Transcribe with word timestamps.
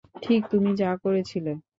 ঠিক 0.23 0.41
তুমি 0.51 0.71
যা 0.77 0.91
করেছিলে। 1.03 1.51